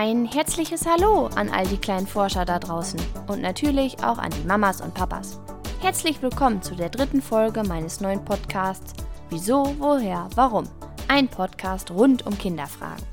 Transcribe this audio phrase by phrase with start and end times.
[0.00, 4.46] Ein herzliches Hallo an all die kleinen Forscher da draußen und natürlich auch an die
[4.46, 5.40] Mamas und Papas.
[5.80, 8.94] Herzlich willkommen zu der dritten Folge meines neuen Podcasts
[9.28, 10.68] Wieso, woher, warum?
[11.08, 13.04] Ein Podcast rund um Kinderfragen.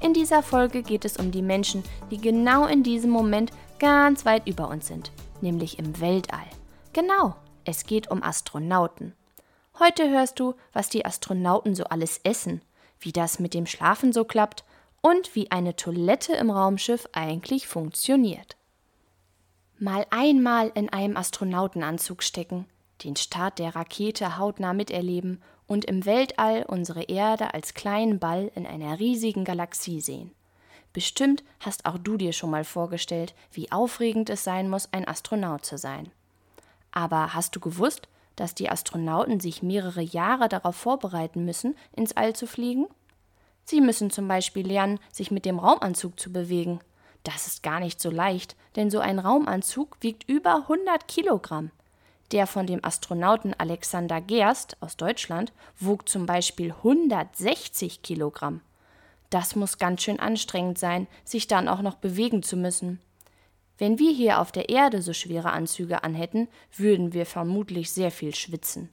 [0.00, 4.48] In dieser Folge geht es um die Menschen, die genau in diesem Moment ganz weit
[4.48, 6.48] über uns sind, nämlich im Weltall.
[6.94, 9.14] Genau, es geht um Astronauten.
[9.78, 12.60] Heute hörst du, was die Astronauten so alles essen,
[12.98, 14.64] wie das mit dem Schlafen so klappt
[15.00, 18.56] und wie eine Toilette im Raumschiff eigentlich funktioniert.
[19.78, 22.66] Mal einmal in einem Astronautenanzug stecken,
[23.04, 28.66] den Start der Rakete hautnah miterleben und im Weltall unsere Erde als kleinen Ball in
[28.66, 30.32] einer riesigen Galaxie sehen.
[30.92, 35.64] Bestimmt hast auch du dir schon mal vorgestellt, wie aufregend es sein muss, ein Astronaut
[35.64, 36.10] zu sein.
[36.90, 42.34] Aber hast du gewusst, dass die Astronauten sich mehrere Jahre darauf vorbereiten müssen, ins All
[42.34, 42.86] zu fliegen?
[43.68, 46.80] Sie müssen zum Beispiel lernen, sich mit dem Raumanzug zu bewegen.
[47.22, 51.70] Das ist gar nicht so leicht, denn so ein Raumanzug wiegt über 100 Kilogramm.
[52.32, 58.62] Der von dem Astronauten Alexander Gerst aus Deutschland wog zum Beispiel 160 Kilogramm.
[59.28, 63.00] Das muss ganz schön anstrengend sein, sich dann auch noch bewegen zu müssen.
[63.76, 68.34] Wenn wir hier auf der Erde so schwere Anzüge anhätten, würden wir vermutlich sehr viel
[68.34, 68.88] schwitzen.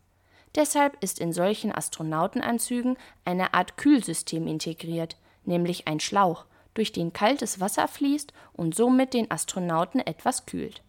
[0.56, 7.60] Deshalb ist in solchen Astronautenanzügen eine Art Kühlsystem integriert, nämlich ein Schlauch, durch den kaltes
[7.60, 10.82] Wasser fließt und somit den Astronauten etwas kühlt.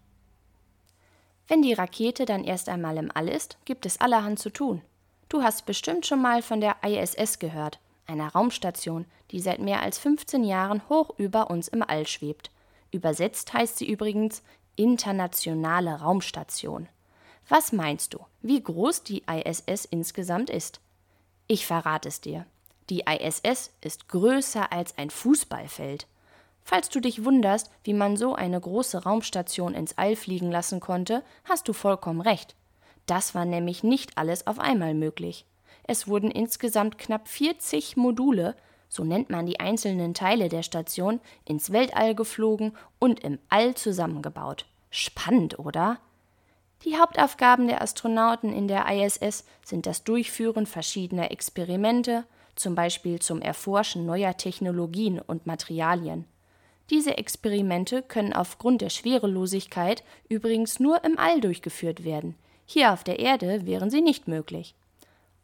[1.48, 4.82] Wenn die Rakete dann erst einmal im All ist, gibt es allerhand zu tun.
[5.28, 9.98] Du hast bestimmt schon mal von der ISS gehört, einer Raumstation, die seit mehr als
[9.98, 12.50] 15 Jahren hoch über uns im All schwebt.
[12.92, 14.42] Übersetzt heißt sie übrigens
[14.76, 16.88] Internationale Raumstation.
[17.48, 20.80] Was meinst du, wie groß die ISS insgesamt ist?
[21.46, 22.44] Ich verrate es dir.
[22.90, 26.08] Die ISS ist größer als ein Fußballfeld.
[26.64, 31.22] Falls du dich wunderst, wie man so eine große Raumstation ins All fliegen lassen konnte,
[31.44, 32.56] hast du vollkommen recht.
[33.06, 35.46] Das war nämlich nicht alles auf einmal möglich.
[35.84, 38.56] Es wurden insgesamt knapp 40 Module,
[38.88, 44.66] so nennt man die einzelnen Teile der Station, ins Weltall geflogen und im All zusammengebaut.
[44.90, 45.98] Spannend, oder?
[46.84, 53.40] Die Hauptaufgaben der Astronauten in der ISS sind das Durchführen verschiedener Experimente, zum Beispiel zum
[53.40, 56.26] Erforschen neuer Technologien und Materialien.
[56.90, 62.36] Diese Experimente können aufgrund der Schwerelosigkeit übrigens nur im All durchgeführt werden.
[62.64, 64.74] Hier auf der Erde wären sie nicht möglich.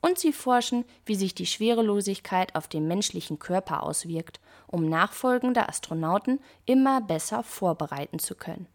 [0.00, 6.40] Und sie forschen, wie sich die Schwerelosigkeit auf den menschlichen Körper auswirkt, um nachfolgende Astronauten
[6.66, 8.66] immer besser vorbereiten zu können.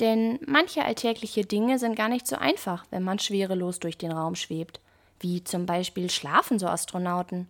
[0.00, 4.34] Denn manche alltägliche Dinge sind gar nicht so einfach, wenn man schwerelos durch den Raum
[4.34, 4.80] schwebt,
[5.20, 7.48] wie zum Beispiel schlafen so Astronauten.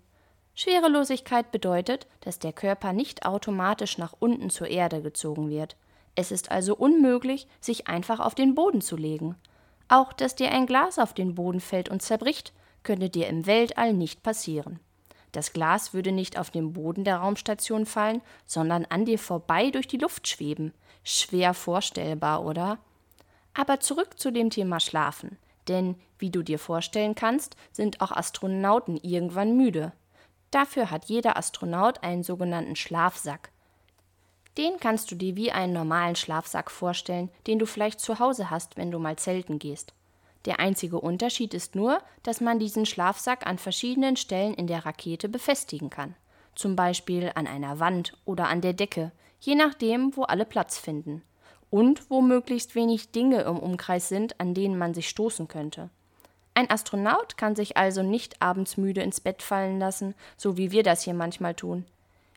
[0.54, 5.76] Schwerelosigkeit bedeutet, dass der Körper nicht automatisch nach unten zur Erde gezogen wird.
[6.14, 9.36] Es ist also unmöglich, sich einfach auf den Boden zu legen.
[9.88, 12.52] Auch dass dir ein Glas auf den Boden fällt und zerbricht,
[12.82, 14.80] könnte dir im Weltall nicht passieren.
[15.32, 19.88] Das Glas würde nicht auf den Boden der Raumstation fallen, sondern an dir vorbei durch
[19.88, 20.72] die Luft schweben.
[21.02, 22.78] Schwer vorstellbar, oder?
[23.54, 25.38] Aber zurück zu dem Thema Schlafen.
[25.68, 29.92] Denn, wie du dir vorstellen kannst, sind auch Astronauten irgendwann müde.
[30.50, 33.50] Dafür hat jeder Astronaut einen sogenannten Schlafsack.
[34.58, 38.76] Den kannst du dir wie einen normalen Schlafsack vorstellen, den du vielleicht zu Hause hast,
[38.76, 39.94] wenn du mal zelten gehst.
[40.44, 45.28] Der einzige Unterschied ist nur, dass man diesen Schlafsack an verschiedenen Stellen in der Rakete
[45.28, 46.14] befestigen kann.
[46.54, 51.22] Zum Beispiel an einer Wand oder an der Decke, je nachdem, wo alle Platz finden.
[51.70, 55.88] Und wo möglichst wenig Dinge im Umkreis sind, an denen man sich stoßen könnte.
[56.54, 60.82] Ein Astronaut kann sich also nicht abends müde ins Bett fallen lassen, so wie wir
[60.82, 61.86] das hier manchmal tun.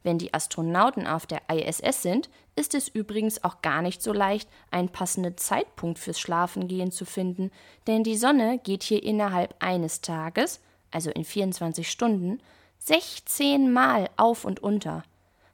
[0.05, 4.47] Wenn die Astronauten auf der ISS sind, ist es übrigens auch gar nicht so leicht,
[4.69, 7.49] einen passenden Zeitpunkt fürs Schlafengehen zu finden,
[7.87, 12.39] denn die Sonne geht hier innerhalb eines Tages, also in 24 Stunden,
[12.77, 15.01] 16 Mal auf und unter.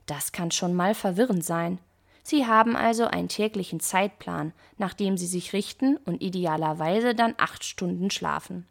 [0.06, 1.80] Das kann schon mal verwirrend sein.
[2.22, 7.64] Sie haben also einen täglichen Zeitplan, nach dem Sie sich richten und idealerweise dann acht
[7.64, 8.68] Stunden schlafen.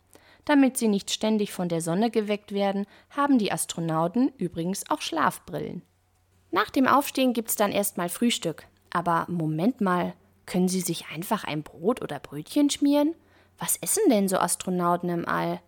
[0.50, 5.82] Damit sie nicht ständig von der Sonne geweckt werden, haben die Astronauten übrigens auch Schlafbrillen.
[6.50, 8.66] Nach dem Aufstehen gibt's dann erstmal Frühstück.
[8.90, 10.12] Aber Moment mal,
[10.46, 13.14] können sie sich einfach ein Brot oder Brötchen schmieren?
[13.60, 15.60] Was essen denn so Astronauten im All?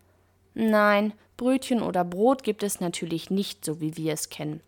[0.54, 4.62] Nein, Brötchen oder Brot gibt es natürlich nicht, so wie wir es kennen.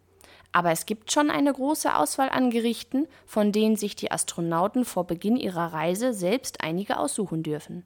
[0.53, 5.09] Aber es gibt schon eine große Auswahl an Gerichten, von denen sich die Astronauten vor
[5.09, 7.85] Beginn ihrer Reise selbst einige aussuchen dürfen.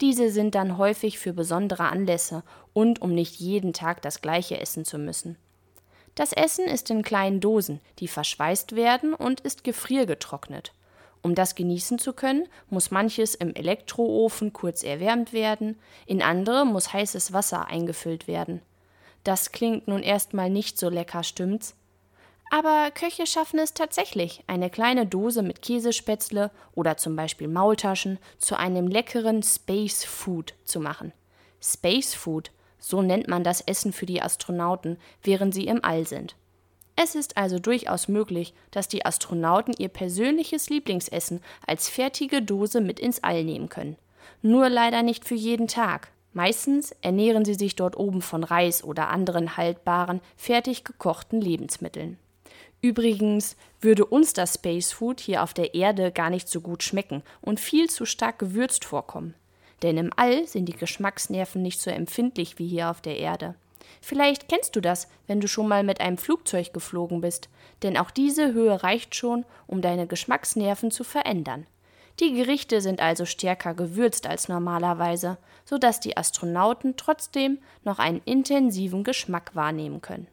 [0.00, 4.84] Diese sind dann häufig für besondere Anlässe und um nicht jeden Tag das gleiche essen
[4.84, 5.36] zu müssen.
[6.14, 10.72] Das Essen ist in kleinen Dosen, die verschweißt werden und ist gefriergetrocknet.
[11.22, 16.92] Um das genießen zu können, muss manches im Elektroofen kurz erwärmt werden, in andere muss
[16.92, 18.62] heißes Wasser eingefüllt werden.
[19.24, 21.74] Das klingt nun erstmal nicht so lecker, stimmt's?
[22.50, 28.56] Aber Köche schaffen es tatsächlich, eine kleine Dose mit Käsespätzle oder zum Beispiel Maultaschen zu
[28.56, 31.12] einem leckeren Space Food zu machen.
[31.60, 36.36] Space Food, so nennt man das Essen für die Astronauten, während sie im All sind.
[36.94, 42.98] Es ist also durchaus möglich, dass die Astronauten ihr persönliches Lieblingsessen als fertige Dose mit
[43.00, 43.96] ins All nehmen können.
[44.40, 46.08] Nur leider nicht für jeden Tag.
[46.32, 52.18] Meistens ernähren sie sich dort oben von Reis oder anderen haltbaren, fertig gekochten Lebensmitteln.
[52.82, 57.22] Übrigens würde uns das Space Food hier auf der Erde gar nicht so gut schmecken
[57.40, 59.34] und viel zu stark gewürzt vorkommen.
[59.82, 63.54] Denn im All sind die Geschmacksnerven nicht so empfindlich wie hier auf der Erde.
[64.00, 67.48] Vielleicht kennst du das, wenn du schon mal mit einem Flugzeug geflogen bist,
[67.82, 71.66] denn auch diese Höhe reicht schon, um deine Geschmacksnerven zu verändern.
[72.20, 79.04] Die Gerichte sind also stärker gewürzt als normalerweise, sodass die Astronauten trotzdem noch einen intensiven
[79.04, 80.26] Geschmack wahrnehmen können.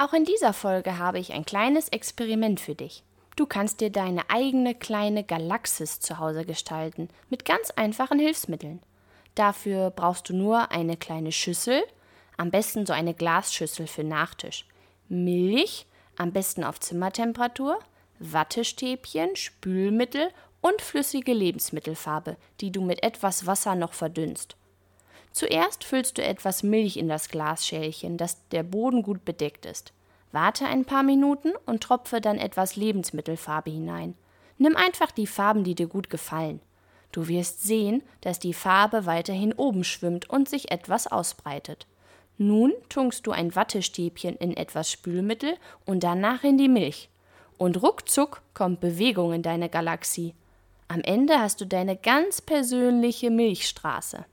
[0.00, 3.02] Auch in dieser Folge habe ich ein kleines Experiment für dich.
[3.34, 8.80] Du kannst dir deine eigene kleine Galaxis zu Hause gestalten, mit ganz einfachen Hilfsmitteln.
[9.34, 11.82] Dafür brauchst du nur eine kleine Schüssel,
[12.36, 14.66] am besten so eine Glasschüssel für Nachtisch,
[15.08, 15.86] Milch,
[16.16, 17.80] am besten auf Zimmertemperatur,
[18.20, 20.30] Wattestäbchen, Spülmittel
[20.60, 24.57] und flüssige Lebensmittelfarbe, die du mit etwas Wasser noch verdünnst.
[25.32, 29.92] Zuerst füllst du etwas Milch in das Glasschälchen, dass der Boden gut bedeckt ist.
[30.32, 34.14] Warte ein paar Minuten und tropfe dann etwas Lebensmittelfarbe hinein.
[34.58, 36.60] Nimm einfach die Farben, die dir gut gefallen.
[37.12, 41.86] Du wirst sehen, dass die Farbe weiterhin oben schwimmt und sich etwas ausbreitet.
[42.36, 47.08] Nun tunkst du ein Wattestäbchen in etwas Spülmittel und danach in die Milch.
[47.56, 50.34] Und ruckzuck kommt Bewegung in deine Galaxie.
[50.86, 54.24] Am Ende hast du deine ganz persönliche Milchstraße.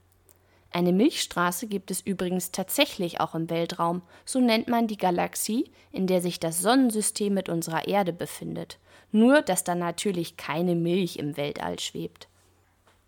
[0.75, 6.06] Eine Milchstraße gibt es übrigens tatsächlich auch im Weltraum, so nennt man die Galaxie, in
[6.06, 8.77] der sich das Sonnensystem mit unserer Erde befindet.
[9.13, 12.27] Nur, dass da natürlich keine Milch im Weltall schwebt.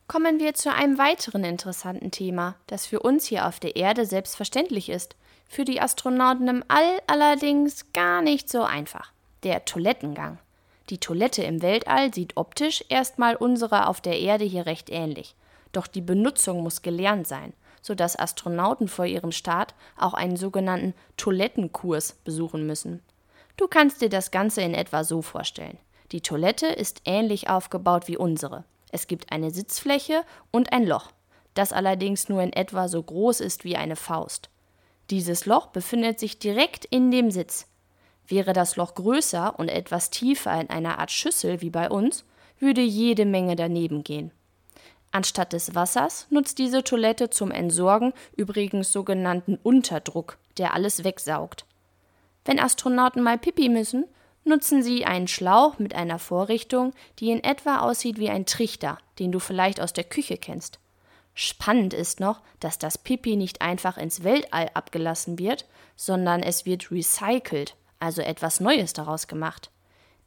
[0.08, 4.88] Kommen wir zu einem weiteren interessanten Thema, das für uns hier auf der Erde selbstverständlich
[4.88, 5.18] ist,
[5.50, 9.12] für die Astronauten im All allerdings gar nicht so einfach.
[9.44, 10.40] Der Toilettengang.
[10.90, 15.36] Die Toilette im Weltall sieht optisch erstmal unserer auf der Erde hier recht ähnlich.
[15.72, 22.14] Doch die Benutzung muss gelernt sein, sodass Astronauten vor ihrem Start auch einen sogenannten Toilettenkurs
[22.24, 23.02] besuchen müssen.
[23.58, 25.78] Du kannst dir das Ganze in etwa so vorstellen.
[26.12, 28.64] Die Toilette ist ähnlich aufgebaut wie unsere.
[28.92, 31.12] Es gibt eine Sitzfläche und ein Loch,
[31.54, 34.50] das allerdings nur in etwa so groß ist wie eine Faust.
[35.10, 37.68] Dieses Loch befindet sich direkt in dem Sitz.
[38.28, 42.26] Wäre das Loch größer und etwas tiefer in einer Art Schüssel wie bei uns,
[42.60, 44.32] würde jede Menge daneben gehen.
[45.12, 51.66] Anstatt des Wassers nutzt diese Toilette zum Entsorgen übrigens sogenannten Unterdruck, der alles wegsaugt.
[52.46, 54.06] Wenn Astronauten mal Pipi müssen,
[54.44, 59.32] nutzen sie einen Schlauch mit einer Vorrichtung, die in etwa aussieht wie ein Trichter, den
[59.32, 60.80] du vielleicht aus der Küche kennst.
[61.34, 66.92] Spannend ist noch, dass das Pipi nicht einfach ins Weltall abgelassen wird, sondern es wird
[66.92, 69.70] recycelt, also etwas Neues daraus gemacht.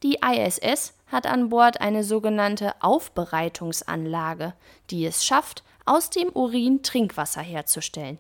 [0.03, 4.55] Die ISS hat an Bord eine sogenannte Aufbereitungsanlage,
[4.91, 8.19] die es schafft, aus dem Urin Trinkwasser herzustellen.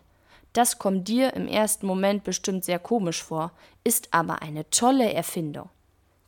[0.53, 3.53] Das kommt dir im ersten Moment bestimmt sehr komisch vor,
[3.85, 5.69] ist aber eine tolle Erfindung.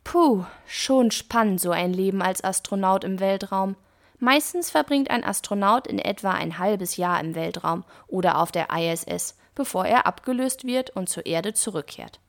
[0.03, 3.75] Puh, schon spannend so ein Leben als Astronaut im Weltraum.
[4.19, 9.35] Meistens verbringt ein Astronaut in etwa ein halbes Jahr im Weltraum oder auf der ISS,
[9.55, 12.19] bevor er abgelöst wird und zur Erde zurückkehrt.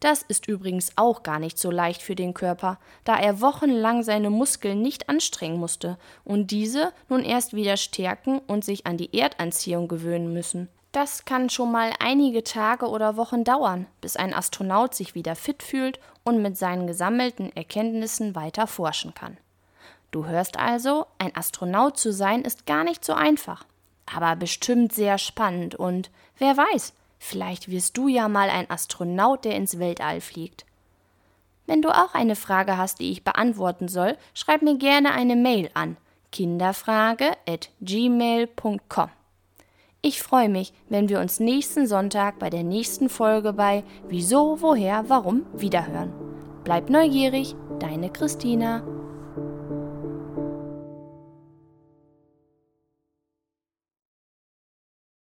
[0.00, 4.30] Das ist übrigens auch gar nicht so leicht für den Körper, da er wochenlang seine
[4.30, 9.88] Muskeln nicht anstrengen musste und diese nun erst wieder stärken und sich an die Erdanziehung
[9.88, 10.68] gewöhnen müssen.
[10.92, 15.62] Das kann schon mal einige Tage oder Wochen dauern, bis ein Astronaut sich wieder fit
[15.64, 19.36] fühlt und mit seinen gesammelten Erkenntnissen weiter forschen kann.
[20.12, 23.64] Du hörst also, ein Astronaut zu sein ist gar nicht so einfach,
[24.06, 26.92] aber bestimmt sehr spannend und wer weiß,
[27.24, 30.64] vielleicht wirst du ja mal ein Astronaut, der ins Weltall fliegt.
[31.66, 35.70] Wenn du auch eine Frage hast, die ich beantworten soll, schreib mir gerne eine Mail
[35.74, 35.96] an
[36.30, 39.08] kinderfrage at gmail.com.
[40.02, 45.08] Ich freue mich, wenn wir uns nächsten Sonntag bei der nächsten Folge bei Wieso, Woher,
[45.08, 46.12] Warum wiederhören.
[46.64, 48.82] Bleib neugierig, deine Christina.